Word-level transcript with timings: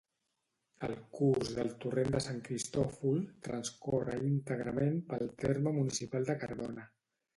El 0.85 0.93
curs 1.17 1.51
del 1.57 1.67
Torrent 1.83 2.09
de 2.15 2.21
Sant 2.27 2.41
Cristòfol 2.47 3.21
transcorre 3.49 4.17
íntegrament 4.31 4.99
pel 5.13 5.31
terme 5.45 5.75
municipal 5.81 6.27
de 6.31 6.39
Cardona. 6.47 6.89